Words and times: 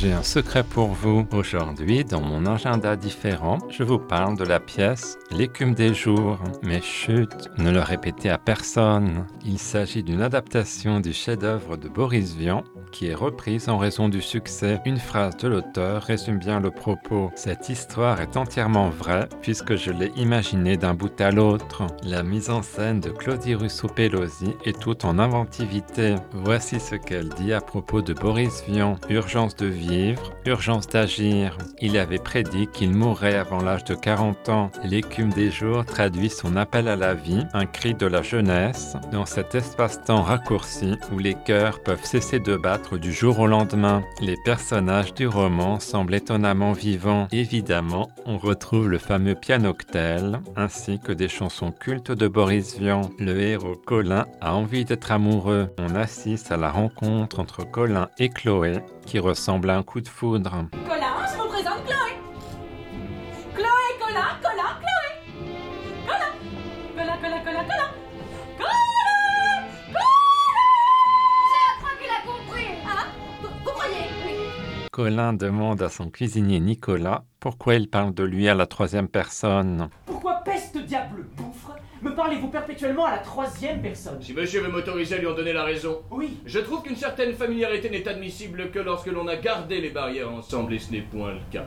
J'ai 0.00 0.12
un 0.12 0.22
secret 0.22 0.64
pour 0.64 0.88
vous. 0.94 1.26
Aujourd'hui, 1.30 2.06
dans 2.06 2.22
mon 2.22 2.46
agenda 2.46 2.96
différent, 2.96 3.58
je 3.68 3.82
vous 3.82 3.98
parle 3.98 4.34
de 4.38 4.44
la 4.44 4.58
pièce 4.58 5.18
L'écume 5.30 5.74
des 5.74 5.92
jours. 5.92 6.38
Mais 6.62 6.80
chut, 6.80 7.28
ne 7.58 7.70
le 7.70 7.80
répétez 7.80 8.30
à 8.30 8.38
personne. 8.38 9.26
Il 9.44 9.58
s'agit 9.58 10.02
d'une 10.02 10.22
adaptation 10.22 11.00
du 11.00 11.12
chef-d'œuvre 11.12 11.76
de 11.76 11.90
Boris 11.90 12.34
Vian 12.34 12.64
qui 12.90 13.08
est 13.08 13.14
reprise 13.14 13.68
en 13.68 13.78
raison 13.78 14.08
du 14.08 14.20
succès. 14.20 14.80
Une 14.84 14.98
phrase 14.98 15.36
de 15.36 15.48
l'auteur 15.48 16.02
résume 16.02 16.38
bien 16.38 16.60
le 16.60 16.70
propos. 16.70 17.30
Cette 17.34 17.68
histoire 17.68 18.20
est 18.20 18.36
entièrement 18.36 18.90
vraie 18.90 19.28
puisque 19.42 19.76
je 19.76 19.90
l'ai 19.90 20.12
imaginée 20.16 20.76
d'un 20.76 20.94
bout 20.94 21.20
à 21.20 21.30
l'autre. 21.30 21.86
La 22.02 22.22
mise 22.22 22.50
en 22.50 22.62
scène 22.62 23.00
de 23.00 23.10
Claudie 23.10 23.54
Russo-Pelosi 23.54 24.54
est 24.64 24.78
toute 24.78 25.04
en 25.04 25.18
inventivité. 25.18 26.14
Voici 26.32 26.80
ce 26.80 26.94
qu'elle 26.94 27.28
dit 27.30 27.52
à 27.52 27.60
propos 27.60 28.02
de 28.02 28.14
Boris 28.14 28.64
Vian. 28.66 28.96
Urgence 29.08 29.56
de 29.56 29.66
vivre, 29.66 30.32
urgence 30.46 30.86
d'agir. 30.86 31.56
Il 31.80 31.96
avait 31.98 32.18
prédit 32.18 32.66
qu'il 32.66 32.94
mourrait 32.94 33.36
avant 33.36 33.62
l'âge 33.62 33.84
de 33.84 33.94
40 33.94 34.48
ans. 34.48 34.70
L'écume 34.84 35.30
des 35.30 35.50
jours 35.50 35.84
traduit 35.84 36.30
son 36.30 36.56
appel 36.56 36.88
à 36.88 36.96
la 36.96 37.14
vie, 37.14 37.44
un 37.52 37.66
cri 37.66 37.94
de 37.94 38.06
la 38.06 38.22
jeunesse, 38.22 38.96
dans 39.12 39.26
cet 39.26 39.54
espace-temps 39.54 40.22
raccourci 40.22 40.96
où 41.12 41.18
les 41.18 41.34
cœurs 41.34 41.82
peuvent 41.82 42.04
cesser 42.04 42.38
de 42.38 42.56
battre 42.56 42.79
du 42.98 43.12
jour 43.12 43.38
au 43.38 43.46
lendemain. 43.46 44.02
Les 44.20 44.36
personnages 44.44 45.14
du 45.14 45.26
roman 45.26 45.80
semblent 45.80 46.14
étonnamment 46.14 46.72
vivants. 46.72 47.28
Évidemment, 47.32 48.10
on 48.26 48.38
retrouve 48.38 48.88
le 48.88 48.98
fameux 48.98 49.34
pianoctel, 49.34 50.40
ainsi 50.56 50.98
que 50.98 51.12
des 51.12 51.28
chansons 51.28 51.72
cultes 51.72 52.12
de 52.12 52.28
Boris 52.28 52.78
Vian. 52.78 53.02
Le 53.18 53.38
héros 53.40 53.76
Colin 53.76 54.26
a 54.40 54.54
envie 54.54 54.84
d'être 54.84 55.12
amoureux. 55.12 55.68
On 55.78 55.94
assiste 55.94 56.52
à 56.52 56.56
la 56.56 56.70
rencontre 56.70 57.38
entre 57.40 57.64
Colin 57.64 58.08
et 58.18 58.28
Chloé, 58.28 58.80
qui 59.06 59.18
ressemble 59.18 59.70
à 59.70 59.76
un 59.76 59.82
coup 59.82 60.00
de 60.00 60.08
foudre. 60.08 60.66
Colin, 60.86 61.06
je 61.32 61.38
vous 61.40 61.48
présente 61.48 61.84
Chloé. 61.84 62.18
Chloé, 63.54 63.66
Colin, 64.00 64.28
Colin, 64.42 64.70
Chloé. 64.80 65.10
Colin, 66.96 67.18
Colin, 67.18 67.44
Colin, 67.44 67.64
Colin, 67.64 67.90
Colin 74.90 75.32
demande 75.32 75.82
à 75.82 75.88
son 75.88 76.10
cuisinier 76.10 76.58
Nicolas 76.58 77.22
pourquoi 77.38 77.76
il 77.76 77.88
parle 77.88 78.12
de 78.12 78.24
lui 78.24 78.48
à 78.48 78.54
la 78.56 78.66
troisième 78.66 79.06
personne. 79.06 79.88
Pourquoi 80.04 80.40
peste 80.44 80.78
diable 80.78 81.26
gouffre 81.36 81.76
me 82.02 82.14
parlez-vous 82.14 82.48
perpétuellement 82.48 83.04
à 83.04 83.10
la 83.12 83.18
troisième 83.18 83.82
personne? 83.82 84.20
Si 84.22 84.32
monsieur 84.32 84.62
veut 84.62 84.72
m'autoriser 84.72 85.16
à 85.16 85.18
lui 85.18 85.26
en 85.26 85.34
donner 85.34 85.52
la 85.52 85.64
raison. 85.64 86.00
Oui, 86.10 86.40
Je 86.46 86.58
trouve 86.58 86.82
qu'une 86.82 86.96
certaine 86.96 87.34
familiarité 87.34 87.90
n'est 87.90 88.08
admissible 88.08 88.70
que 88.70 88.78
lorsque 88.78 89.08
l'on 89.08 89.28
a 89.28 89.36
gardé 89.36 89.82
les 89.82 89.90
barrières 89.90 90.32
ensemble 90.32 90.72
et 90.72 90.78
ce 90.78 90.90
n'est 90.92 91.02
point 91.02 91.34
le 91.34 91.40
cas. 91.52 91.66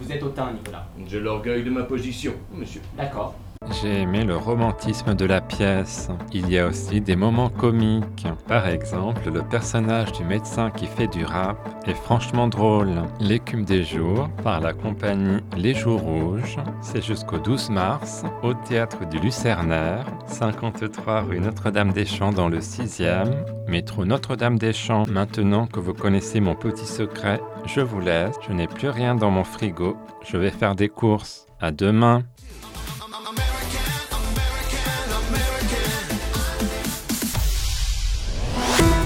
vous 0.00 0.10
êtes 0.10 0.22
hautain, 0.22 0.52
Nicolas. 0.52 0.88
J'ai 1.06 1.20
l'orgueil 1.20 1.62
de 1.62 1.70
ma 1.70 1.84
position, 1.84 2.34
monsieur. 2.52 2.80
D'accord. 2.96 3.36
J'ai 3.70 4.02
aimé 4.02 4.24
le 4.24 4.36
romantisme 4.36 5.14
de 5.14 5.24
la 5.24 5.40
pièce. 5.40 6.08
Il 6.32 6.50
y 6.50 6.58
a 6.58 6.66
aussi 6.66 7.00
des 7.00 7.16
moments 7.16 7.48
comiques. 7.48 8.26
Par 8.46 8.68
exemple, 8.68 9.30
le 9.32 9.42
personnage 9.42 10.12
du 10.12 10.24
médecin 10.24 10.70
qui 10.70 10.86
fait 10.86 11.06
du 11.06 11.24
rap 11.24 11.56
est 11.86 11.94
franchement 11.94 12.48
drôle. 12.48 13.02
L'écume 13.20 13.64
des 13.64 13.82
jours, 13.84 14.28
par 14.42 14.60
la 14.60 14.72
compagnie 14.72 15.40
Les 15.56 15.74
Jours 15.74 16.00
Rouges, 16.00 16.58
c'est 16.82 17.02
jusqu'au 17.02 17.38
12 17.38 17.70
mars 17.70 18.24
au 18.42 18.54
théâtre 18.54 19.08
du 19.08 19.18
Lucernaire, 19.18 20.06
53 20.26 21.22
rue 21.22 21.40
Notre-Dame-des-Champs 21.40 22.32
dans 22.32 22.48
le 22.48 22.58
6e, 22.58 23.30
métro 23.68 24.04
Notre-Dame-des-Champs. 24.04 25.04
Maintenant 25.08 25.66
que 25.66 25.80
vous 25.80 25.94
connaissez 25.94 26.40
mon 26.40 26.54
petit 26.54 26.86
secret, 26.86 27.40
je 27.66 27.80
vous 27.80 28.00
laisse. 28.00 28.36
Je 28.46 28.52
n'ai 28.52 28.66
plus 28.66 28.88
rien 28.88 29.14
dans 29.14 29.30
mon 29.30 29.44
frigo. 29.44 29.96
Je 30.22 30.36
vais 30.36 30.50
faire 30.50 30.74
des 30.74 30.88
courses. 30.88 31.46
À 31.60 31.70
demain. 31.70 32.22